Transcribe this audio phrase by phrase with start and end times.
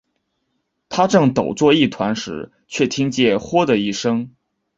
[0.89, 4.31] 他正抖作一团时，却听得豁的一声